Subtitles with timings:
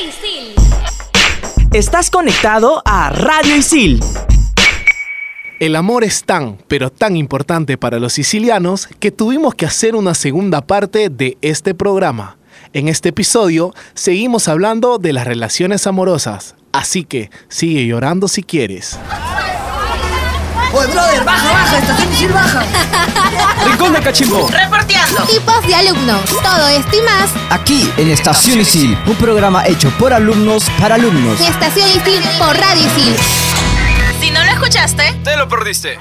[0.00, 0.54] Isil.
[1.72, 4.00] Estás conectado a Radio Isil.
[5.58, 10.14] El amor es tan, pero tan importante para los sicilianos que tuvimos que hacer una
[10.14, 12.36] segunda parte de este programa.
[12.72, 18.96] En este episodio seguimos hablando de las relaciones amorosas, así que sigue llorando si quieres.
[20.92, 22.62] Brother, baja, baja, estación Isil baja.
[23.66, 24.48] Rincón de Cachimbo.
[24.48, 25.22] Reporteando.
[25.22, 26.22] Tipos de alumnos.
[26.42, 31.40] Todo esto y más Aquí en Estación Isil, un programa hecho por alumnos para alumnos.
[31.40, 33.16] Estación Isil por Radio Isil.
[34.20, 35.98] Si no lo escuchaste, Te lo perdiste.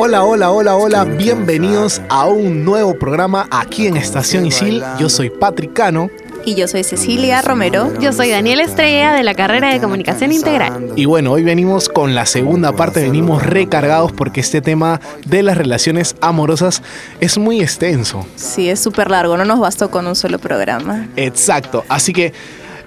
[0.00, 4.82] Hola, hola, hola, hola, bienvenidos a un nuevo programa aquí en Estación Isil.
[4.98, 6.08] Yo soy Patrick Cano
[6.48, 7.92] Y yo soy Cecilia Romero.
[8.00, 10.92] Yo soy Daniela Estrella de la carrera de Comunicación Integral.
[10.96, 15.58] y bueno, hoy venimos con la segunda parte, venimos recargados porque este tema de las
[15.58, 16.82] relaciones amorosas
[17.20, 18.24] es muy extenso.
[18.36, 21.06] Sí, es súper largo, no nos bastó con un solo programa.
[21.16, 22.32] Exacto, así que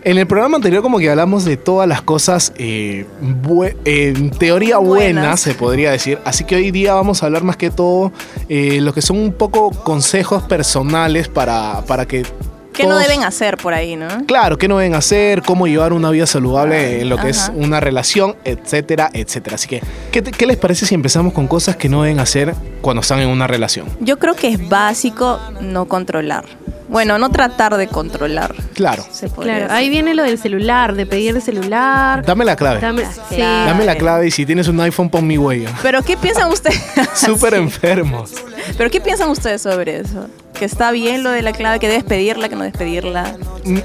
[0.03, 3.05] en el programa anterior como que hablamos de todas las cosas eh,
[3.43, 5.39] bue- en teoría buenas, Buenas.
[5.39, 8.11] se podría decir, así que hoy día vamos a hablar más que todo
[8.49, 12.25] eh, lo que son un poco consejos personales para, para que...
[12.73, 14.07] ¿Qué no deben hacer por ahí, no?
[14.25, 17.79] Claro, qué no deben hacer, cómo llevar una vida saludable en lo que es una
[17.79, 19.55] relación, etcétera, etcétera.
[19.55, 22.55] Así que, ¿qué, te- qué les parece si empezamos con cosas que no deben hacer
[22.81, 23.87] cuando están en una relación?
[23.99, 26.45] Yo creo que es básico no controlar.
[26.87, 28.53] Bueno, no tratar de controlar.
[28.73, 29.71] Claro, Se Claro, decir.
[29.71, 32.25] ahí viene lo del celular, de pedir el celular.
[32.25, 32.81] dame la clave.
[32.81, 33.35] Dame, sí.
[33.35, 33.69] clave.
[33.69, 35.69] Dame la clave y si tienes un iPhone pon mi huella.
[35.81, 36.81] Pero ¿qué piensan ustedes?
[37.13, 38.33] Súper enfermos.
[38.77, 40.27] Pero ¿qué piensan ustedes sobre eso?
[40.61, 43.35] ¿Que está bien lo de la clave, que debes pedirla, que no debes pedirla?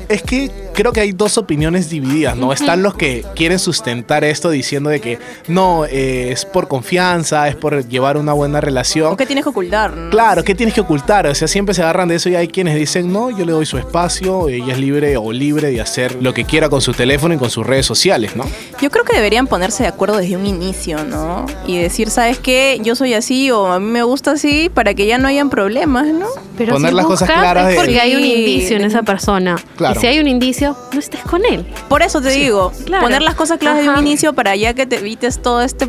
[0.08, 2.52] Es que creo que hay dos opiniones divididas, ¿no?
[2.52, 5.18] Están los que quieren sustentar esto diciendo de que
[5.48, 9.12] no, eh, es por confianza, es por llevar una buena relación.
[9.12, 9.96] ¿O qué tienes que ocultar?
[9.96, 10.10] no?
[10.10, 11.26] Claro, ¿qué tienes que ocultar?
[11.26, 13.66] O sea, siempre se agarran de eso y hay quienes dicen, no, yo le doy
[13.66, 17.34] su espacio, ella es libre o libre de hacer lo que quiera con su teléfono
[17.34, 18.44] y con sus redes sociales, ¿no?
[18.80, 21.46] Yo creo que deberían ponerse de acuerdo desde un inicio, ¿no?
[21.66, 22.80] Y decir, ¿sabes qué?
[22.82, 26.06] Yo soy así o a mí me gusta así para que ya no hayan problemas,
[26.06, 26.26] ¿no?
[26.58, 29.56] Pero Poner si las cosas claras es de- porque hay un indicio en esa persona.
[29.76, 29.98] Claro.
[29.98, 31.66] Y si hay un indicio, no estés con él.
[31.88, 33.02] Por eso te digo, claro.
[33.04, 34.00] poner las cosas claras desde Ajá.
[34.00, 35.88] un inicio para ya que te evites todo este...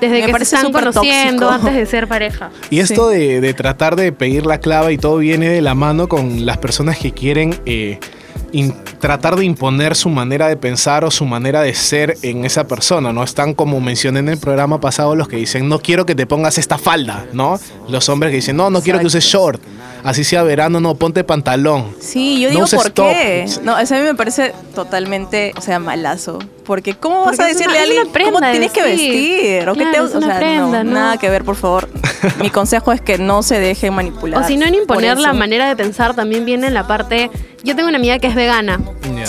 [0.00, 1.48] Desde me que se parece están conociendo, tóxico.
[1.68, 2.50] antes de ser pareja.
[2.70, 6.08] Y esto de, de tratar de pedir la clave y todo viene de la mano
[6.08, 7.98] con las personas que quieren eh,
[8.52, 12.68] in- tratar de imponer su manera de pensar o su manera de ser en esa
[12.68, 13.24] persona, ¿no?
[13.24, 16.58] Están como mencioné en el programa pasado los que dicen, no quiero que te pongas
[16.58, 17.58] esta falda, ¿no?
[17.88, 19.60] Los hombres que dicen, no, no quiero que uses short,
[20.04, 21.94] así sea verano, no, ponte pantalón.
[22.00, 23.44] Sí, yo No digo, ¿por qué?
[23.54, 23.64] top.
[23.64, 26.38] No, eso a mí me parece totalmente, o sea, malazo.
[26.64, 29.68] Porque ¿cómo vas a decirle una- a alguien cómo tienes que vestir.
[29.68, 30.90] ¿O qué te, Claro, es o una sea, prenda, no, ¿no?
[31.00, 31.88] nada que ver, por favor.
[32.42, 34.42] Mi consejo es que no se deje manipular.
[34.42, 37.30] O si no, en imponer la manera de pensar también viene en la parte...
[37.64, 38.80] Yo tengo una amiga que es vegana.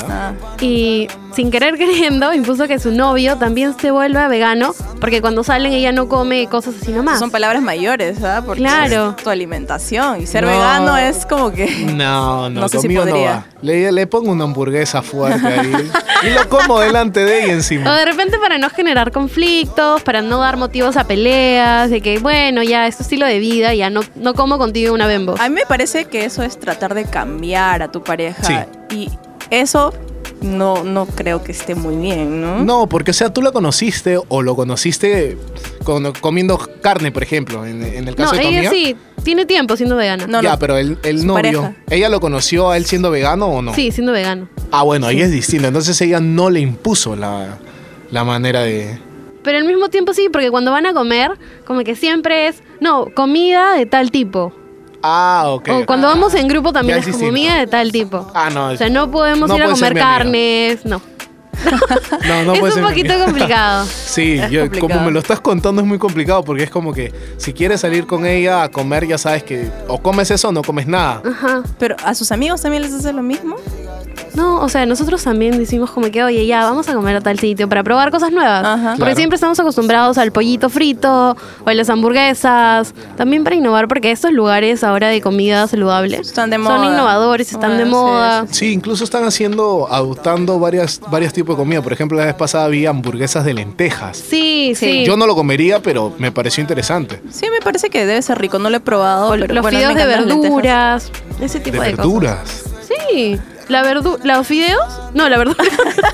[0.10, 5.44] Ah, Y sin querer queriendo, impuso que su novio también se vuelva vegano, porque cuando
[5.44, 7.20] salen ella no come cosas así nomás.
[7.20, 8.42] son palabras mayores, ¿ah?
[8.46, 9.16] Porque Claro.
[9.18, 10.22] es tu alimentación.
[10.22, 10.50] Y ser No.
[10.52, 11.68] vegano es como que...
[11.94, 13.32] No, no, No sé si no podría.
[13.32, 13.46] va.
[13.62, 15.72] Le, le pongo una hamburguesa fuerte ahí
[16.24, 17.98] y lo como delante de ella O encima.
[17.98, 22.64] de repente para no generar conflictos, para no dar motivos a peleas, de que bueno,
[22.64, 25.36] ya es tu estilo de vida, ya no, no como contigo una bembo.
[25.40, 28.44] A mí me parece que eso es tratar de cambiar a tu pareja.
[28.44, 28.56] Sí.
[28.96, 29.10] Y
[29.50, 29.94] eso
[30.42, 32.60] no, no creo que esté muy bien, ¿no?
[32.64, 35.38] No, porque o sea, tú la conociste o lo conociste
[35.84, 38.72] con- comiendo carne, por ejemplo, en, en el caso No, de tu ella amiga.
[38.72, 40.28] sí, tiene tiempo siendo vegana.
[40.28, 40.60] No, ya, no.
[40.60, 41.76] pero el, novio, pareja.
[41.90, 43.74] ¿ella lo conoció a él siendo vegano o no?
[43.74, 44.48] Sí, siendo vegano.
[44.72, 45.68] Ah, bueno, ahí es distinto.
[45.68, 47.58] Entonces ella no le impuso la,
[48.12, 48.98] la manera de...
[49.44, 51.32] Pero al mismo tiempo sí, porque cuando van a comer,
[51.66, 54.54] como que siempre es, no, comida de tal tipo.
[55.02, 55.70] Ah, ok.
[55.70, 57.60] O cuando vamos en grupo también Ya es es comida distinto.
[57.60, 58.32] de tal tipo.
[58.34, 58.68] Ah, no.
[58.68, 60.18] O sea, no podemos no ir a puede ser comer mi amiga.
[60.18, 61.02] carnes, no.
[62.28, 63.26] No, no es un mi poquito amiga.
[63.26, 63.86] complicado.
[64.10, 64.94] Sí, Es yo, complicado.
[64.94, 68.06] como me lo estás contando es muy complicado porque es como que si quieres salir
[68.08, 71.22] con ella a comer ya sabes que o comes eso o no comes nada.
[71.26, 71.62] Ajá.
[71.78, 73.56] Pero a sus amigos también les hace lo mismo.
[74.34, 77.40] No, o sea, nosotros también decimos como que, oye, ya, vamos a comer a tal
[77.40, 78.64] sitio para probar cosas nuevas.
[78.66, 78.90] Ajá.
[78.92, 79.16] Porque Claro.
[79.16, 81.36] siempre estamos acostumbrados al pollito frito
[81.66, 82.94] o a las hamburguesas.
[83.18, 86.86] También para innovar, porque estos lugares ahora de comida saludable Están de son moda.
[86.94, 88.46] innovadores, están Ah, de sí, moda.
[88.52, 91.82] Sí, incluso están haciendo, adoptando varias, varios tipos de comida.
[91.82, 94.18] Por ejemplo, la vez pasada había hamburguesas de lentejas.
[94.18, 94.90] Sí, sí.
[94.90, 95.06] Sí.
[95.06, 97.22] Yo no lo comería, pero me pareció interesante.
[97.32, 98.58] Sí, me parece que debe ser rico.
[98.60, 99.28] No lo he probado.
[99.28, 101.12] O pero, los bueno, fideos de verduras,
[101.42, 102.40] ese tipo De de, verduras.
[102.64, 102.64] cosas.
[102.88, 103.40] Sí,
[103.70, 104.84] la verdu ¿los fideos?
[105.14, 105.64] No, la verdura.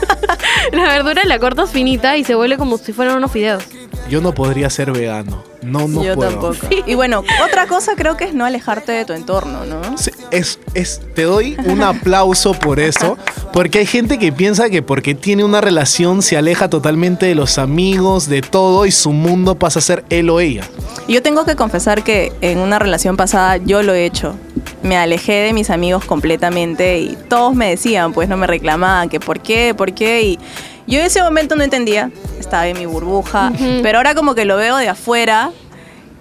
[0.72, 3.64] la verdura la cortas finita y se vuelve como si fueran unos fideos.
[4.10, 5.44] Yo no podría ser vegano.
[5.64, 6.30] No, no Yo puedo.
[6.30, 6.58] tampoco.
[6.86, 9.98] Y bueno, otra cosa creo que es no alejarte de tu entorno, ¿no?
[9.98, 13.18] Sí, Es, es, te doy un aplauso por eso,
[13.52, 17.58] porque hay gente que piensa que porque tiene una relación se aleja totalmente de los
[17.58, 20.64] amigos, de todo, y su mundo pasa a ser él o ella.
[21.08, 24.36] Yo tengo que confesar que en una relación pasada yo lo he hecho.
[24.84, 29.20] Me alejé de mis amigos completamente y todos me decían, pues no me reclamaban, que
[29.20, 30.22] por qué, por qué.
[30.22, 30.40] Y
[30.88, 33.52] yo en ese momento no entendía, estaba en mi burbuja,
[33.82, 35.52] pero ahora como que lo veo de afuera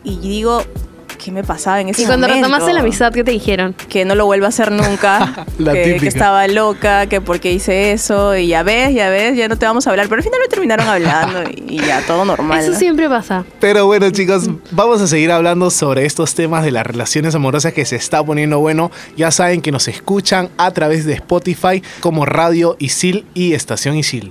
[0.05, 0.63] y digo,
[1.23, 2.47] ¿qué me pasaba en ese Y cuando momento?
[2.47, 3.75] retomaste la amistad, ¿qué te dijeron?
[3.89, 7.93] que no lo vuelva a hacer nunca, La que, que estaba loca, que porque hice
[7.93, 10.41] eso, y ya ves, ya ves, ya no te vamos a hablar, pero al final
[10.41, 12.61] me terminaron hablando y, y ya todo normal.
[12.61, 12.79] Eso ¿no?
[12.79, 13.45] siempre pasa.
[13.61, 17.85] Pero bueno, chicos, vamos a seguir hablando sobre estos temas de las relaciones amorosas que
[17.87, 18.91] se está poniendo bueno.
[19.17, 24.31] Ya saben que nos escuchan a través de Spotify como Radio Isil y Estación Isil.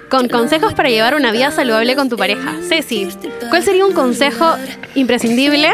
[0.11, 2.55] con consejos para llevar una vida saludable con tu pareja.
[2.67, 3.07] Ceci,
[3.49, 4.45] ¿cuál sería un consejo
[4.93, 5.69] imprescindible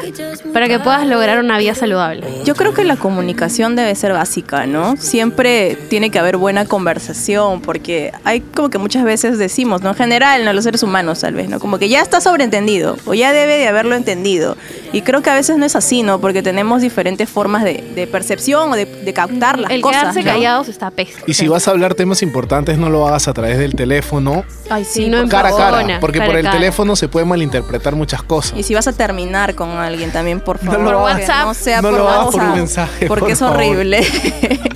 [0.54, 2.28] para que puedas lograr una vida saludable?
[2.46, 4.96] Yo creo que la comunicación debe ser básica, ¿no?
[4.98, 9.90] Siempre tiene que haber buena conversación, porque hay como que muchas veces decimos, ¿no?
[9.90, 10.54] En general, ¿no?
[10.54, 11.60] Los seres humanos, tal vez, ¿no?
[11.60, 14.56] Como que ya está sobreentendido, o ya debe de haberlo entendido.
[14.94, 16.22] Y creo que a veces no es así, ¿no?
[16.22, 20.02] Porque tenemos diferentes formas de, de percepción o de, de captar las El cosas.
[20.02, 20.32] quedarse ¿no?
[20.32, 21.24] callados está pésimo.
[21.26, 24.27] Y si vas a hablar temas importantes, no lo hagas a través del teléfono,
[24.70, 26.58] Ay, sí, no cara a cara, porque cara por el cara.
[26.58, 28.58] teléfono se puede malinterpretar muchas cosas.
[28.58, 30.92] Y si vas a terminar con alguien también, por No favor.
[30.92, 31.46] lo hagas.
[31.46, 34.02] No sea No por lo por WhatsApp, un mensaje, Porque por es horrible.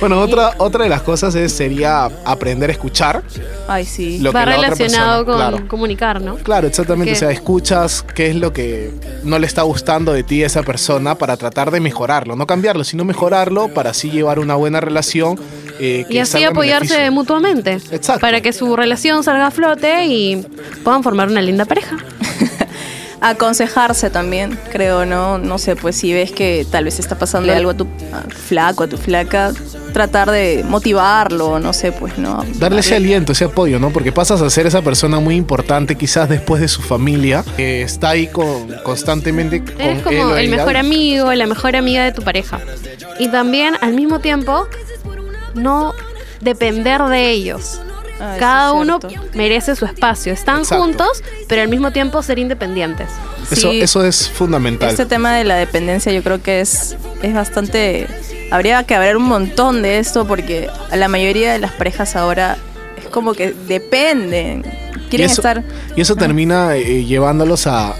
[0.00, 3.22] Bueno, otra, otra de las cosas es, sería aprender a escuchar.
[3.66, 4.18] Ay, sí.
[4.20, 5.68] Lo Va que relacionado persona- con claro.
[5.68, 6.36] comunicar, ¿no?
[6.36, 7.12] Claro, exactamente.
[7.12, 8.92] O sea, escuchas qué es lo que
[9.24, 12.36] no le está gustando de ti a esa persona para tratar de mejorarlo.
[12.36, 15.38] No cambiarlo, sino mejorarlo para así llevar una buena relación.
[15.78, 17.12] Eh, que Y así apoyarse beneficio.
[17.12, 17.72] mutuamente.
[17.90, 18.20] Exacto.
[18.20, 20.44] Para que su relación salga a flote y
[20.84, 21.96] puedan formar una linda pareja.
[23.20, 25.38] aconsejarse también, creo, ¿no?
[25.38, 27.86] No sé, pues si ves que tal vez está pasando algo a tu
[28.46, 29.52] flaco, a tu flaca,
[29.92, 32.44] tratar de motivarlo, no sé, pues, ¿no?
[32.54, 33.90] Darle ese aliento, ese apoyo, ¿no?
[33.90, 38.10] Porque pasas a ser esa persona muy importante, quizás después de su familia, que está
[38.10, 42.22] ahí con, constantemente con Eres él como el mejor amigo, la mejor amiga de tu
[42.22, 42.60] pareja.
[43.18, 44.68] Y también, al mismo tiempo,
[45.54, 45.94] no
[46.40, 47.80] depender de ellos.
[48.20, 48.98] Ah, Cada es uno
[49.34, 50.32] merece su espacio.
[50.32, 50.82] Están Exacto.
[50.84, 53.08] juntos, pero al mismo tiempo ser independientes.
[53.50, 53.80] Eso, Sí.
[53.80, 54.88] eso es fundamental.
[54.90, 58.08] Este tema de la dependencia yo creo que es, es bastante...
[58.50, 62.56] Habría que haber un montón de esto porque la mayoría de las parejas ahora
[62.96, 64.64] es como que dependen,
[65.08, 65.64] quieren y eso, estar...
[65.96, 67.94] y eso termina eh, llevándolos a,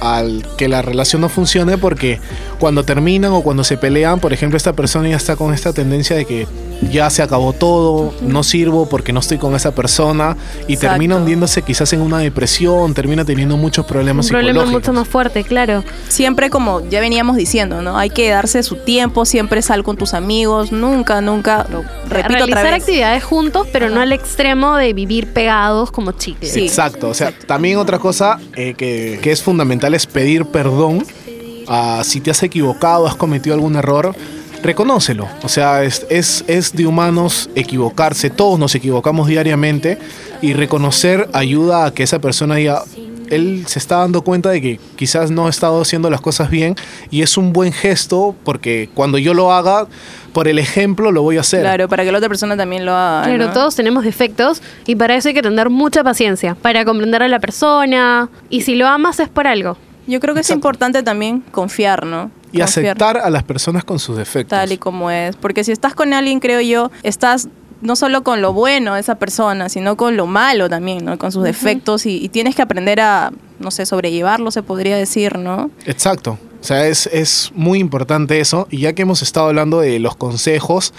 [0.56, 2.20] que la relación no funcione porque
[2.58, 6.16] cuando terminan o cuando se pelean, por ejemplo, esta persona ya está con esta tendencia
[6.16, 6.46] de que
[6.90, 10.92] ya se acabó todo, no sirvo porque no estoy con esa persona y Exacto.
[10.92, 14.90] termina hundiéndose quizás en una depresión, termina teniendo muchos Un problemas problema psicológicos.
[14.90, 15.84] mucho más fuerte, claro.
[16.08, 17.98] Siempre como ya veníamos diciendo, ¿no?
[17.98, 22.42] Hay que darse su tiempo, siempre sal con tus amigos, nunca, nunca, lo repito Realizar
[22.42, 22.82] otra vez.
[22.82, 26.52] actividades juntos, pero no al extremo de vivir pegados como chicles.
[26.52, 26.64] Sí.
[26.64, 31.04] Exacto, o sea, también otra cosa eh, que, que es fundamental es pedir perdón.
[31.66, 34.14] Ah, si te has equivocado, has cometido algún error,
[34.62, 35.28] reconócelo.
[35.42, 39.98] O sea, es, es, es de humanos equivocarse, todos nos equivocamos diariamente
[40.40, 42.84] y reconocer ayuda a que esa persona diga,
[43.30, 46.74] él se está dando cuenta de que quizás no ha estado haciendo las cosas bien
[47.10, 49.86] y es un buen gesto porque cuando yo lo haga,
[50.32, 51.60] por el ejemplo lo voy a hacer.
[51.60, 53.24] Claro, para que la otra persona también lo haga.
[53.26, 53.52] Claro, ¿no?
[53.52, 57.38] todos tenemos defectos y para eso hay que tener mucha paciencia, para comprender a la
[57.40, 59.76] persona y si lo amas es por algo.
[60.06, 62.30] Yo creo que es importante también confiar, ¿no?
[62.50, 64.58] Y Confiar aceptar a las personas con sus defectos.
[64.58, 65.36] tal y como es.
[65.36, 67.48] Porque si estás con alguien, creo yo, estás
[67.80, 71.18] no solo con lo bueno de esa persona, sino con lo malo también, ¿no?
[71.18, 75.38] Con sus defectos y, y tienes que aprender a, no sé, sobrellevarlo, se podría decir,
[75.38, 75.70] ¿no?
[75.86, 76.38] Exacto.
[76.60, 78.66] O sea, es, es muy importante eso.
[78.70, 80.92] Y ya que hemos estado hablando de los consejos,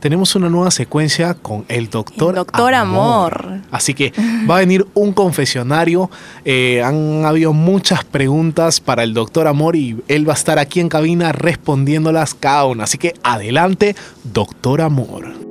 [0.00, 3.60] tenemos una nueva secuencia con el doctor, El doctor Amor.
[3.70, 4.12] Así que
[4.48, 6.10] va a venir un confesionario.
[6.44, 10.80] Eh, han habido muchas preguntas para el doctor Amor y él va a estar aquí
[10.80, 12.84] en cabina respondiéndolas cada una.
[12.84, 15.45] Así que adelante, doctor Amor.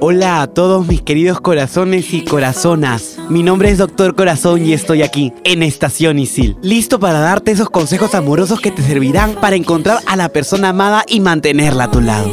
[0.00, 3.18] Hola a todos mis queridos corazones y corazonas.
[3.28, 7.68] Mi nombre es Doctor Corazón y estoy aquí, en Estación Isil, listo para darte esos
[7.68, 12.00] consejos amorosos que te servirán para encontrar a la persona amada y mantenerla a tu
[12.00, 12.30] lado.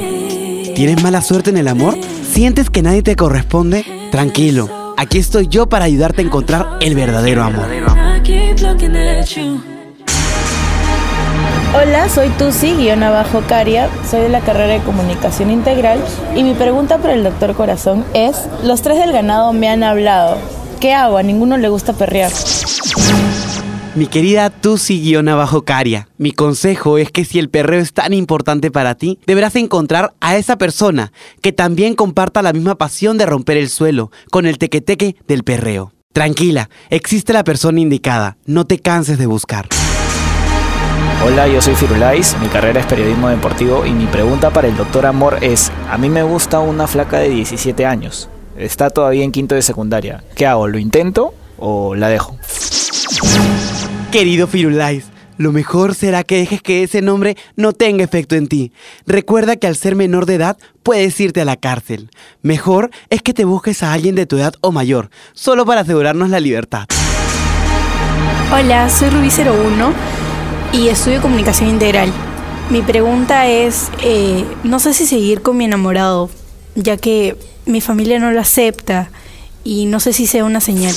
[0.76, 1.98] ¿Tienes mala suerte en el amor?
[2.32, 3.84] ¿Sientes que nadie te corresponde?
[4.12, 7.68] Tranquilo, aquí estoy yo para ayudarte a encontrar el verdadero amor.
[11.74, 16.04] Hola, soy Tusi, guion abajo Caria, soy de la carrera de comunicación integral
[16.36, 20.38] y mi pregunta para el doctor Corazón es, los tres del ganado me han hablado,
[20.80, 21.18] ¿qué hago?
[21.18, 22.32] A ninguno le gusta perrear.
[23.96, 29.20] Mi querida Tusi-Caria, mi consejo es que si el perreo es tan importante para ti,
[29.26, 34.12] deberás encontrar a esa persona que también comparta la misma pasión de romper el suelo
[34.32, 35.94] con el tequeteque del perreo.
[36.12, 39.68] Tranquila, existe la persona indicada, no te canses de buscar.
[41.24, 45.06] Hola, yo soy Firulais, mi carrera es periodismo deportivo y mi pregunta para el doctor
[45.06, 49.56] Amor es, a mí me gusta una flaca de 17 años, está todavía en quinto
[49.56, 50.68] de secundaria, ¿qué hago?
[50.68, 52.38] ¿Lo intento o la dejo?
[54.12, 55.06] Querido Firulais,
[55.38, 58.72] lo mejor será que dejes que ese nombre no tenga efecto en ti.
[59.06, 62.10] Recuerda que al ser menor de edad puedes irte a la cárcel.
[62.42, 66.30] Mejor es que te busques a alguien de tu edad o mayor, solo para asegurarnos
[66.30, 66.86] la libertad.
[68.54, 70.25] Hola, soy Rubí01
[70.76, 72.12] y estudio comunicación integral.
[72.70, 76.30] Mi pregunta es, eh, no sé si seguir con mi enamorado,
[76.76, 79.10] ya que mi familia no lo acepta
[79.64, 80.94] y no sé si sea una señal.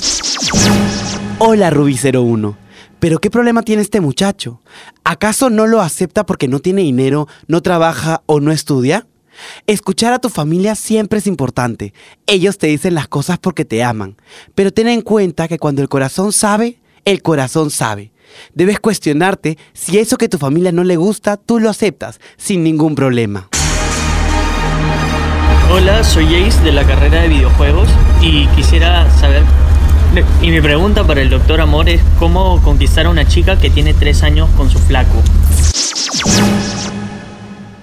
[1.39, 2.57] Hola Rubí01,
[2.99, 4.61] pero ¿qué problema tiene este muchacho?
[5.05, 9.07] ¿Acaso no lo acepta porque no tiene dinero, no trabaja o no estudia?
[9.69, 11.95] Escuchar a tu familia siempre es importante.
[12.27, 14.17] Ellos te dicen las cosas porque te aman.
[14.57, 18.11] Pero ten en cuenta que cuando el corazón sabe, el corazón sabe.
[18.55, 22.95] Debes cuestionarte si eso que tu familia no le gusta, tú lo aceptas sin ningún
[22.95, 23.49] problema.
[25.71, 27.89] Hola, soy Jace de la carrera de videojuegos
[28.23, 29.43] y quisiera saber...
[30.41, 33.93] Y mi pregunta para el doctor Amor es cómo conquistar a una chica que tiene
[33.93, 35.23] tres años con su flaco.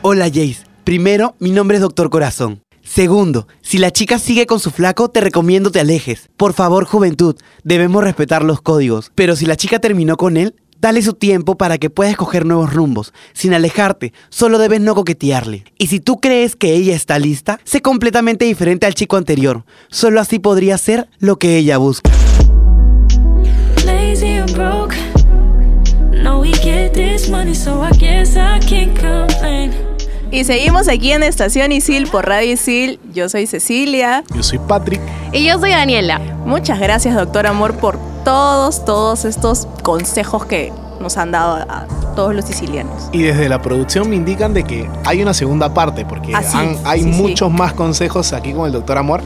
[0.02, 2.64] Hola Jace, primero mi nombre es Doctor Corazón.
[2.86, 6.30] Segundo, si la chica sigue con su flaco, te recomiendo te alejes.
[6.38, 9.12] Por favor, juventud, debemos respetar los códigos.
[9.15, 12.72] Pero si la chica terminó con él, dale su tiempo para que pueda escoger nuevos
[12.72, 13.12] rumbos.
[13.34, 15.65] Sin alejarte, solo debes no coquetearle.
[15.80, 19.65] Y si tú crees que ella está lista, sé completamente diferente al chico anterior.
[19.89, 22.12] Solo así podría ser lo que ella busca.
[30.36, 33.00] Y seguimos aquí en Estación Isil por Radio Isil.
[33.13, 34.22] Yo soy Cecilia.
[34.36, 35.00] Yo soy Patrick.
[35.32, 36.20] Y yo soy Daniela.
[36.46, 41.88] Muchas gracias, doctor Amor, por todos, todos estos consejos que nos han dado a
[42.18, 43.08] todos los sicilianos.
[43.13, 46.58] Y desde la producción me indican de que hay una segunda parte, porque Ah, sí,
[46.58, 47.22] han- hay sí, sí.
[47.22, 49.22] muchos más consejos aquí con el doctor Amor.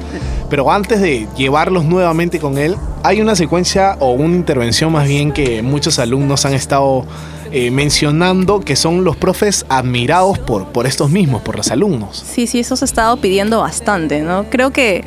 [0.47, 5.31] Pero antes de llevarlos nuevamente con él, hay una secuencia o una intervención más bien
[5.31, 7.03] que muchos alumnos han estado
[7.51, 12.23] eh, mencionando, que son los profes admirados por, por estos mismos, por los alumnos.
[12.25, 14.45] Sí, sí, eso se ha estado pidiendo bastante, ¿no?
[14.49, 15.03] Creo que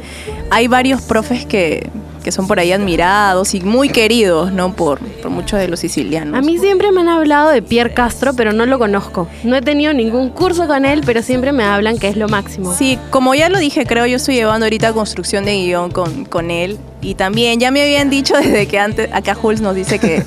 [0.51, 1.89] hay varios profes que,
[2.23, 4.75] que son por ahí admirados y muy queridos, ¿no?
[4.75, 6.39] Por, por muchos de los sicilianos.
[6.39, 9.29] A mí siempre me han hablado de Pierre Castro, pero no lo conozco.
[9.45, 12.75] No he tenido ningún curso con él, pero siempre me hablan que es lo máximo.
[12.75, 16.51] Sí, como ya lo dije, creo yo estoy llevando ahorita construcción de guion con, con
[16.51, 16.79] él.
[17.01, 20.23] Y también ya me habían dicho desde que antes, acá Jules nos dice que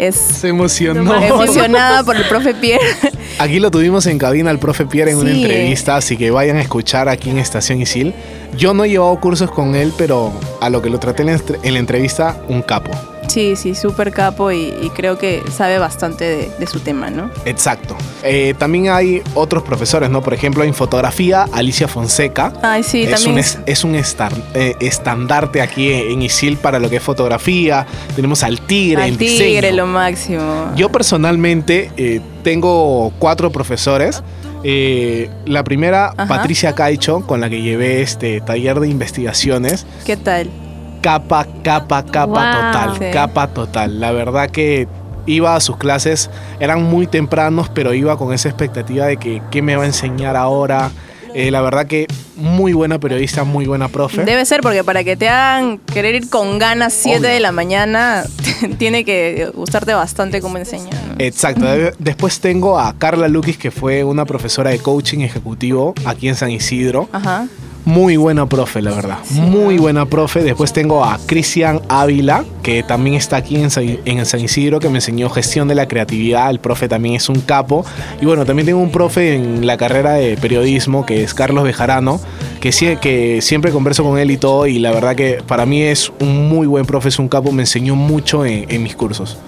[0.00, 1.14] es Se emocionó.
[1.22, 2.84] emocionada por el profe Pierre.
[3.38, 6.62] Aquí lo tuvimos en cabina al profe Pierre en una entrevista, así que vayan a
[6.62, 8.14] escuchar aquí en Estación Isil.
[8.56, 11.78] Yo no he llevado cursos con él, pero a lo que lo traté en la
[11.78, 12.90] entrevista, un capo.
[13.30, 17.30] Sí, sí, súper capo y, y creo que sabe bastante de, de su tema, ¿no?
[17.44, 17.96] Exacto.
[18.24, 20.20] Eh, también hay otros profesores, ¿no?
[20.20, 22.52] Por ejemplo, en fotografía, Alicia Fonseca.
[22.62, 26.90] Ay, sí, es también un, es- un estar- eh, estandarte aquí en Isil para lo
[26.90, 27.86] que es fotografía.
[28.16, 29.76] Tenemos al tigre, Al en tigre, diseño.
[29.76, 30.72] lo máximo.
[30.76, 34.22] Yo personalmente eh, tengo cuatro profesores.
[34.64, 36.26] Eh, la primera, Ajá.
[36.26, 39.86] Patricia Caicho, con la que llevé este taller de investigaciones.
[40.04, 40.50] ¿Qué tal?
[41.00, 42.72] Capa, capa, capa Wow.
[42.72, 42.98] total.
[42.98, 43.04] Sí.
[43.12, 44.00] Capa total.
[44.00, 44.86] La verdad que
[45.26, 46.30] iba a sus clases,
[46.60, 50.36] eran muy tempranos, pero iba con esa expectativa de que qué me va a enseñar
[50.36, 50.90] ahora.
[51.32, 54.24] Eh, la verdad que muy buena periodista, muy buena profe.
[54.24, 57.28] Debe ser porque para que te hagan querer ir con ganas 7 Obvio.
[57.30, 58.24] de la mañana,
[58.78, 60.90] tiene que gustarte bastante cómo enseña.
[60.90, 61.14] ¿no?
[61.18, 61.66] Exacto.
[61.66, 66.34] De- Después tengo a Carla Lukis, que fue una profesora de coaching ejecutivo aquí en
[66.34, 67.08] San Isidro.
[67.12, 67.46] Ajá.
[67.84, 69.18] Muy buena profe, la verdad.
[69.30, 70.42] Muy buena profe.
[70.42, 74.88] Después tengo a Cristian Ávila, que también está aquí en San, en San Isidro, que
[74.90, 76.50] me enseñó gestión de la creatividad.
[76.50, 77.84] El profe también es un capo.
[78.20, 82.20] Y bueno, también tengo un profe en la carrera de periodismo, que es Carlos Bejarano,
[82.60, 85.82] que, sie- que siempre converso con él y todo, y la verdad que para mí
[85.82, 89.38] es un muy buen profe, es un capo, me enseñó mucho en, en mis cursos.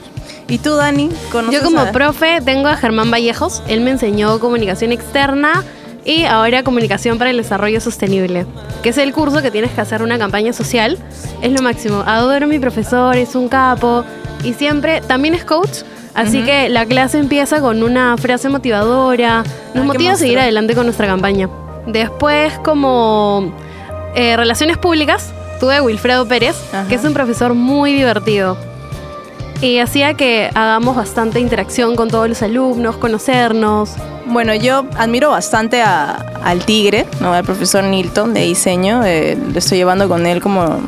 [0.49, 1.11] ¿Y tú, Dani?
[1.31, 3.63] ¿Conoces Yo como a- profe tengo a Germán Vallejos.
[3.69, 5.65] Él me enseñó comunicación externa
[6.05, 8.47] y ahora comunicación para el desarrollo sostenible,
[8.83, 10.99] que es el curso que tienes que hacer una campaña social.
[11.41, 12.03] Es lo máximo.
[12.07, 14.05] Adoro a mi profesor, es un capo
[14.43, 15.83] y siempre también es coach.
[16.15, 20.75] Así que la clase empieza con una frase motivadora, nos qué motiva a seguir adelante
[20.75, 21.49] con nuestra campaña.
[21.87, 23.51] Después, como
[24.15, 26.57] eh, relaciones públicas, tuve Wilfredo Pérez,
[26.91, 28.59] que es un profesor muy divertido.
[29.63, 33.95] Y hacía que hagamos bastante interacción con todos los alumnos, conocernos.
[34.27, 37.33] Bueno, yo admiro bastante a- al tigre, ¿no?
[37.33, 39.03] al profesor Nilton de diseño.
[39.05, 40.79] eh, lo estoy llevando con él como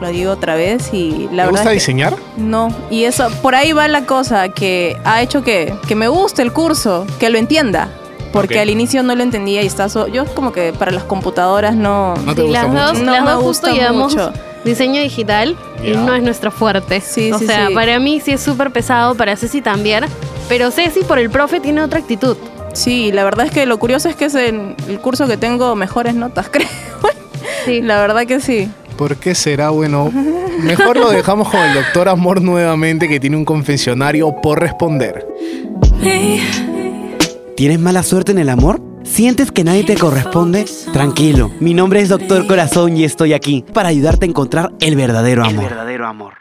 [0.00, 2.16] lo digo otra vez y la ¿Te verdad gusta es que- diseñar?
[2.36, 6.42] No, y eso, por ahí va la cosa que ha hecho que, que me guste
[6.42, 7.88] el curso, que lo entienda.
[8.32, 11.74] Porque al inicio no lo entendía y está so- yo como que para las computadoras
[11.76, 12.14] no...
[12.24, 12.82] No te gusta las mucho.
[12.86, 14.32] dos, No las me dos gusta justo llevamos mucho.
[14.64, 17.00] diseño digital y no es nuestro fuerte.
[17.02, 17.74] Sí, o sí, sea, sí.
[17.74, 20.06] para mí sí es súper pesado, para Ceci también.
[20.48, 22.36] Pero Ceci por el profe tiene otra actitud.
[22.72, 25.74] Sí, la verdad es que lo curioso es que es el, el curso que tengo
[25.76, 26.68] mejores notas, creo.
[27.64, 27.80] Sí.
[27.80, 28.68] La verdad que sí.
[28.96, 29.70] ¿Por qué será?
[29.70, 30.10] Bueno,
[30.60, 35.26] mejor lo dejamos con el doctor Amor nuevamente, que tiene un confesionario por responder.
[37.56, 38.80] ¿Tienes mala suerte en el amor?
[39.04, 40.64] ¿Sientes que nadie te corresponde?
[40.92, 45.44] Tranquilo, mi nombre es Doctor Corazón y estoy aquí para ayudarte a encontrar el verdadero
[45.44, 45.64] amor.
[45.64, 46.34] verdadero amor.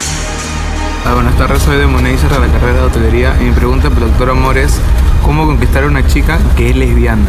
[1.05, 4.11] Ah, buenas tardes, soy de de la carrera de hotelería y mi pregunta para el
[4.11, 4.79] doctor Amor es
[5.23, 7.25] ¿cómo conquistar a una chica que es lesbiana?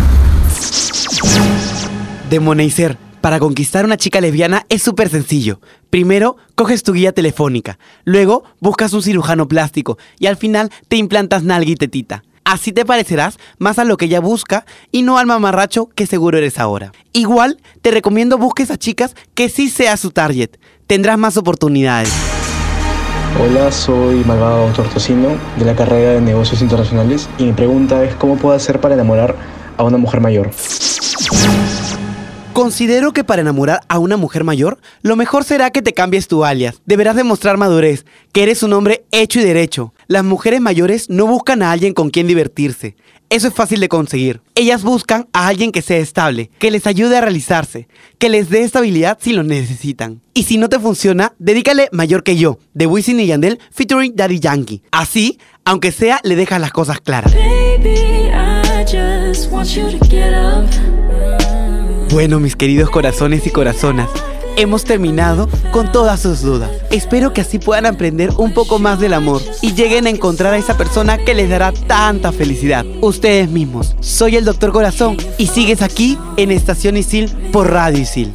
[2.29, 5.61] De Moneiser, para conquistar a una chica lesbiana es súper sencillo.
[5.91, 11.43] Primero, coges tu guía telefónica, luego buscas un cirujano plástico y al final te implantas
[11.43, 12.25] nalga y tetita.
[12.45, 16.39] Así te parecerás más a lo que ella busca y no al mamarracho que seguro
[16.39, 16.91] eres ahora.
[17.13, 20.51] Igual, te recomiendo busques a chicas que sí sea su target.
[20.89, 22.32] Tendrás más oportunidades.
[23.41, 28.15] Hola, soy Malvado Doctor Tocino de la carrera de Negocios Internacionales y mi pregunta es
[28.15, 29.35] ¿cómo puedo hacer para enamorar
[29.79, 30.51] a una mujer mayor?
[32.53, 36.45] Considero que para enamorar a una mujer mayor, lo mejor será que te cambies tu
[36.45, 36.83] alias.
[36.85, 39.95] Deberás demostrar madurez, que eres un hombre hecho y derecho.
[40.07, 42.97] Las mujeres mayores no buscan a alguien con quien divertirse.
[43.33, 44.43] Eso es fácil de conseguir.
[44.55, 48.61] Ellas buscan a alguien que sea estable, que les ayude a realizarse, que les dé
[48.63, 50.21] estabilidad si lo necesitan.
[50.35, 54.39] Y si no te funciona, dedícale Mayor que yo, de Wisin y Yandel featuring Daddy
[54.39, 54.83] Yankee.
[54.91, 57.33] Así, aunque sea, le dejas las cosas claras.
[57.33, 60.69] Baby, I just want you to get up.
[62.13, 64.11] Bueno, mis queridos corazones y corazonas,
[64.57, 66.71] hemos terminado con todas sus dudas.
[66.91, 70.59] Espero que así puedan aprender un poco más del amor y lleguen a encontrar a
[70.59, 72.85] esa persona que les dará tanta felicidad.
[73.01, 73.95] Ustedes mismos.
[74.01, 78.33] Soy el Doctor Corazón y sigues aquí en Estación Isil por Radio Isil.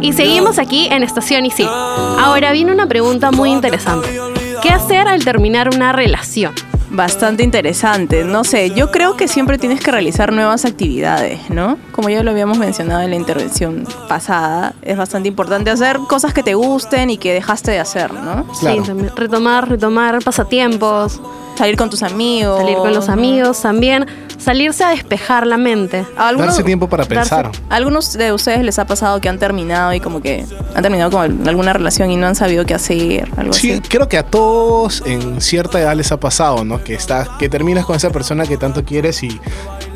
[0.00, 1.66] Y seguimos aquí en Estación Isil.
[1.66, 4.20] Ahora viene una pregunta muy interesante.
[4.62, 6.54] ¿Qué hacer al terminar una relación?
[6.94, 8.22] Bastante interesante.
[8.22, 11.76] No sé, yo creo que siempre tienes que realizar nuevas actividades, ¿no?
[11.90, 16.44] Como ya lo habíamos mencionado en la intervención pasada, es bastante importante hacer cosas que
[16.44, 18.46] te gusten y que dejaste de hacer, ¿no?
[18.54, 21.20] Sí, también retomar, retomar pasatiempos.
[21.56, 22.58] Salir con tus amigos.
[22.60, 24.06] Salir con los amigos también.
[24.38, 26.04] Salirse a despejar la mente.
[26.18, 27.50] ¿A alguno- Darse tiempo para darse- pensar.
[27.70, 31.10] ¿A algunos de ustedes les ha pasado que han terminado y como que han terminado
[31.12, 33.30] con alguna relación y no han sabido qué hacer?
[33.38, 33.80] Algo Sí, así.
[33.88, 36.82] creo que a todos en cierta edad les ha pasado, ¿no?
[36.82, 39.40] Que estás, que terminas con esa persona que tanto quieres y,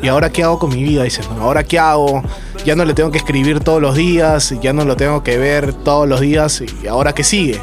[0.01, 1.43] y ahora qué hago con mi vida, dices, ¿no?
[1.43, 2.23] Ahora qué hago,
[2.65, 5.73] ya no le tengo que escribir todos los días, ya no lo tengo que ver
[5.73, 7.61] todos los días y ahora qué sigue.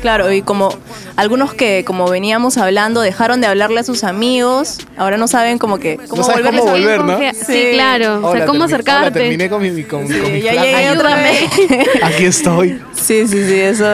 [0.00, 0.70] Claro, y como
[1.16, 5.78] algunos que, como veníamos hablando, dejaron de hablarle a sus amigos, ahora no saben como
[5.78, 7.18] que cómo No volverles cómo volver, ¿no?
[7.18, 8.16] que- sí, claro.
[8.18, 9.20] O sea, Hola, cómo hola, acercarte.
[9.20, 11.42] terminé con mi, con, con mi ya llegué otra vez.
[12.02, 12.80] Aquí estoy.
[12.94, 13.84] Sí, sí, sí, eso.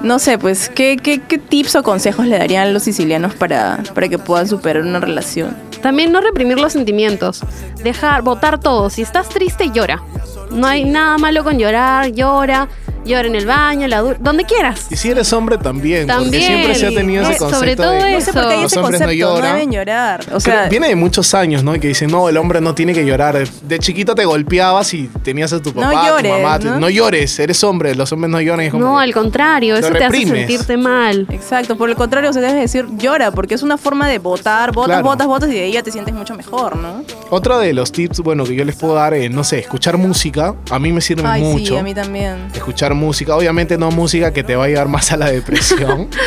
[0.00, 3.78] No sé, pues, ¿qué, qué, qué tips o consejos le darían a los sicilianos para,
[3.94, 5.56] para que puedan superar una relación?
[5.80, 7.40] También no reprimir los sentimientos.
[7.84, 8.90] Dejar, votar todo.
[8.90, 10.02] Si estás triste, llora.
[10.50, 12.68] No hay nada malo con llorar, llora.
[13.04, 14.86] Llora en el baño, la donde quieras.
[14.90, 16.42] Y si eres hombre también, porque También.
[16.44, 18.10] siempre se ha tenido ese Eh, concepto sobre todo de eso.
[18.12, 19.54] No sé por qué hay los ese hombres no concepto, no lloran.
[19.54, 20.20] deben llorar.
[20.20, 21.74] O Pero sea, viene de muchos años, ¿no?
[21.74, 23.46] Y que dicen, no, el hombre no tiene que llorar.
[23.62, 26.58] De chiquito te golpeabas y tenías a tu No papá, llores, tu mamá.
[26.58, 26.78] ¿no?
[26.80, 26.88] ¿no?
[26.90, 28.66] llores, eres hombre, los hombres no lloran.
[28.66, 31.26] es como No, que- al contrario, eso te hace sentirte mal.
[31.30, 34.88] Exacto, por el contrario, se debe decir llora, porque es una forma de votar, votas,
[34.98, 35.04] Claro.
[35.04, 37.02] votas, votas y de ahí ya te sientes mucho mejor, ¿no?
[37.30, 40.54] Otro de los tips, bueno, que yo les puedo dar, es, no sé, escuchar música.
[40.70, 41.72] A mí me sirve Ay, mucho.
[41.74, 42.48] sí, a mí también.
[42.54, 46.08] Escuchar música, obviamente no música que te va a llevar más a la depresión.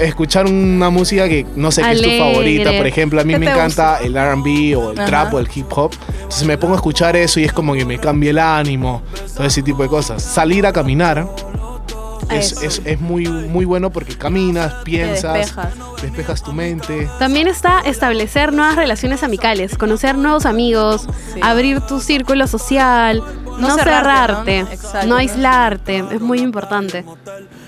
[0.00, 3.38] Escuchar una música que no sé qué es tu favorita, por ejemplo, a mí ¿Qué
[3.38, 5.06] me encanta el R&B o el Ajá.
[5.06, 5.92] trap o el hip hop.
[6.16, 9.02] Entonces me pongo a escuchar eso y es como que me cambia el ánimo,
[9.36, 10.22] todo ese tipo de cosas.
[10.24, 11.28] Salir a caminar
[12.32, 15.72] es, es- es muy, muy bueno porque caminas, piensas, despejas.
[16.02, 17.08] despejas tu mente.
[17.20, 21.06] También está establecer nuevas relaciones amicales, conocer nuevos amigos,
[21.42, 23.22] abrir tu círculo social,
[23.60, 25.16] No no, cerrarte, cerrarte, ¿no?
[25.16, 27.04] aislarte, es muy importante.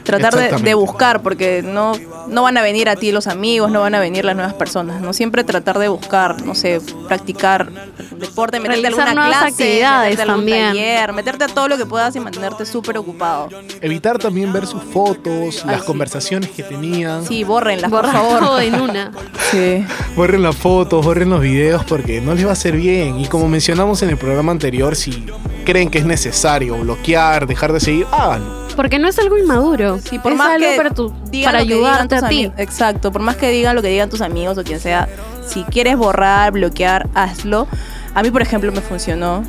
[0.02, 1.92] Tratar de, buscar, porque no,
[2.26, 5.00] no van a venir a ti los amigos, no van a venir las nuevas personas,
[5.00, 5.12] ¿no?
[5.12, 7.70] Siempre tratar de buscar, no sé, practicar
[8.18, 10.66] deporte, meterte a Realizar alguna clase, actividades meterte a algún también.
[10.68, 13.48] taller, meterte a todo lo que puedas y mantenerte súper ocupado.
[13.80, 17.24] Evitar también ver sus fotos, las conversaciones que tenían.
[17.24, 18.40] Sí, bórrenlas, por favor.
[18.40, 19.12] todo en una.
[19.52, 19.84] Sí.
[20.16, 23.18] Borren las fotos, borren los videos porque no les va a hacer bien.
[23.18, 25.26] Y como mencionamos en el programa anterior, si
[25.64, 28.62] creen que es necesario bloquear, dejar de seguir, háganlo.
[28.76, 31.30] Porque no es algo inmaduro, Y por es más algo que para, tu- para lo
[31.30, 32.50] que digan ayudarte tus a ti.
[32.56, 35.08] Exacto, por más que digan lo que digan tus amigos o quien sea,
[35.46, 37.66] si quieres borrar, bloquear, hazlo.
[38.14, 39.42] A mí, por ejemplo, me funcionó.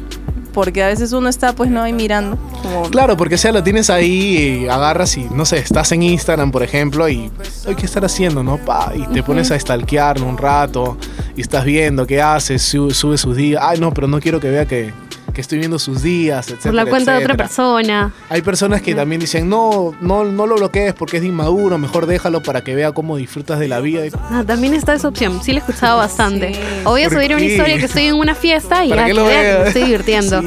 [0.53, 2.37] Porque a veces uno está, pues, no ahí mirando.
[2.61, 6.51] Como, Claro, porque sea, lo tienes ahí, y agarras y, no sé, estás en Instagram,
[6.51, 7.31] por ejemplo, y
[7.67, 8.57] hay que estar haciendo, ¿no?
[8.59, 10.95] Pa, y te pones a stalkearlo un rato,
[11.35, 13.63] y estás viendo qué hace, su- sube sus días.
[13.65, 14.93] Ay, no, pero no quiero que vea que,
[15.33, 16.61] que estoy viendo sus días, etc.
[16.63, 18.13] Por la cuenta de otra persona.
[18.29, 22.05] Hay personas que también dicen, no, no, no lo bloquees porque es de inmaduro, mejor
[22.05, 24.03] déjalo para que vea cómo disfrutas de la vida.
[24.29, 25.41] Ah, también está esa opción.
[25.43, 26.53] Sí, la he escuchado bastante.
[26.85, 27.45] O voy a ¿Por subir una qué?
[27.51, 29.67] historia que estoy en una fiesta y Para ya que que lo vean que me
[29.69, 30.41] estoy divirtiendo.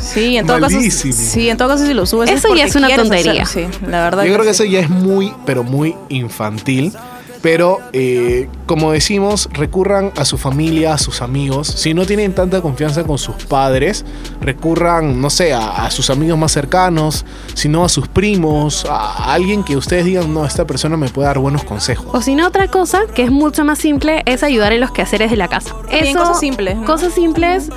[0.00, 2.74] Sí, en todo caso, sí, en todo caso si lo subes Eso porque ya es
[2.76, 3.42] una tontería.
[3.44, 4.24] hacer- sí, la verdad.
[4.24, 4.62] Yo creo que sí.
[4.64, 6.92] eso ya es muy, pero muy infantil.
[7.44, 11.68] Pero, eh, como decimos, recurran a su familia, a sus amigos.
[11.68, 14.06] Si no tienen tanta confianza con sus padres,
[14.40, 19.34] recurran, no sé, a, a sus amigos más cercanos, sino a sus primos, a, a
[19.34, 22.06] alguien que ustedes digan, no, esta persona me puede dar buenos consejos.
[22.14, 25.30] O si no, otra cosa que es mucho más simple es ayudar en los quehaceres
[25.30, 25.74] de la casa.
[25.90, 26.86] También cosas simples, ¿no?
[26.86, 27.68] Cosas simples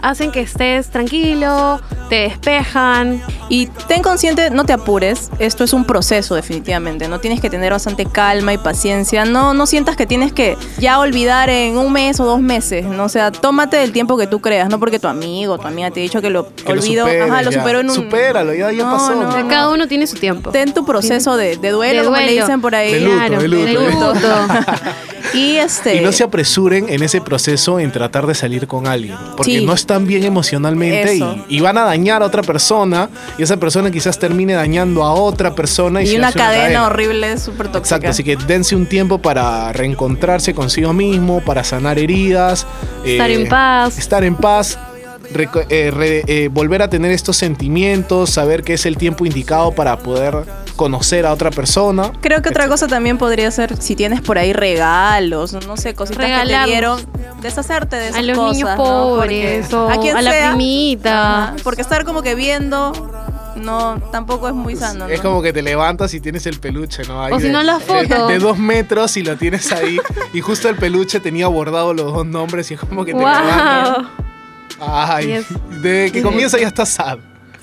[0.00, 3.22] hacen que estés tranquilo, te despejan.
[3.48, 7.72] Y ten consciente, no te apures, esto es un proceso definitivamente, no tienes que tener
[7.72, 12.18] bastante calma y paciencia, no, no sientas que tienes que ya olvidar en un mes
[12.18, 13.04] o dos meses, ¿no?
[13.04, 15.92] o sea, tómate el tiempo que tú creas, no porque tu amigo o tu amiga
[15.92, 17.94] te ha dicho que lo Que lo olvidó, superes ajá, lo superó en un...
[17.94, 19.14] Supéralo, ya, ya No, pasó.
[19.14, 19.38] no, ¿no?
[19.38, 19.48] no.
[19.48, 20.50] Cada uno tiene su tiempo.
[20.50, 22.92] Ten tu proceso de, de duelo, De como le dicen por ahí.
[22.94, 23.64] De luto, Claro, de luto.
[23.64, 24.14] de luto.
[25.34, 25.96] y este...
[25.96, 29.16] Y no se apresuren en ese proceso en tratar de salir con alguien.
[29.36, 29.64] Porque Sí.
[29.66, 33.08] no están bien emocionalmente y, y van a dañar a otra persona.
[33.38, 36.00] Y esa persona quizás termine dañando a otra persona.
[36.02, 37.96] Y, y se una hace cadena, horrible, súper tóxica.
[37.96, 42.66] Exacto, así que dense un tiempo para reencontrarse consigo mismo, para sanar heridas.
[43.04, 43.98] Estar eh, en paz.
[43.98, 44.78] Estar en paz.
[45.68, 49.98] Eh, re- eh, volver a tener estos sentimientos, saber que es el tiempo indicado para
[49.98, 50.44] poder
[50.76, 52.12] conocer a otra persona.
[52.20, 56.26] Creo que otra cosa también podría ser si tienes por ahí regalos, no sé, cositas
[56.42, 57.00] que te dieron,
[57.40, 58.76] deshacerte de esas A los cosas, niños ¿no?
[58.84, 61.54] pobres o a, quien a la primita.
[61.62, 62.92] porque estar como que viendo
[63.56, 65.06] no tampoco es muy sano.
[65.08, 65.30] Es ¿no?
[65.30, 67.22] como que te levantas y tienes el peluche, ¿no?
[67.24, 68.28] Ahí O si de- no, la de- foto.
[68.28, 69.96] De, dos metros y lo tienes ahí.
[70.34, 74.06] y justo el peluche tenía bordado los dos nombres y es como que te levantas.
[74.80, 75.46] Ay, Yes.
[75.82, 77.18] desde que comienza ya está sad.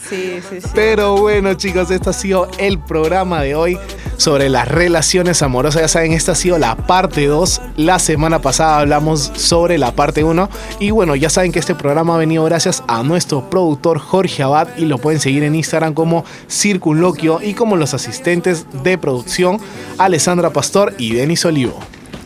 [0.10, 0.67] Sí, sí, sí.
[0.76, 3.80] Pero bueno, chicos, este ha sido el programa de hoy
[4.17, 5.82] sobre las relaciones amorosas.
[5.82, 7.62] Ya saben, esta ha sido la parte 2.
[7.78, 10.49] La semana pasada hablamos sobre la parte 1.
[10.82, 14.67] Y bueno, ya saben que este programa ha venido gracias a nuestro productor Jorge Abad
[14.76, 19.58] y lo pueden seguir en Instagram como Circunloquio y como los asistentes de producción
[19.97, 21.80] Alessandra Pastor y Denis Olivo.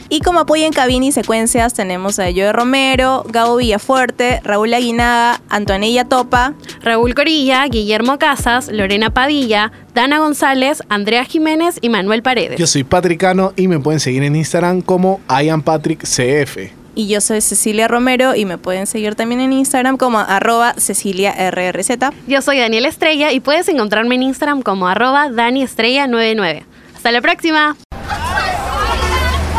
[0.10, 5.42] Y como apoyo en cabina y secuencias tenemos a Joe Romero, Gabo Villafuerte, Raúl Aguinaga,
[5.50, 12.58] Antonella Topa, Raúl Corilla, Guillermo Casas, Lorena Padilla, Dana González, Andrea Jiménez y Manuel Paredes.
[12.58, 16.58] Yo soy Patricano y me pueden seguir en Instagram como IamPatrickCF.
[16.96, 21.90] y yo soy Cecilia Romero y me pueden seguir también en Instagram como arroba CeciliaRRZ.
[22.28, 26.64] Yo soy Daniela Estrella y puedes encontrarme en Instagram como arroba DaniEstrella99.
[26.96, 27.76] Hasta la próxima.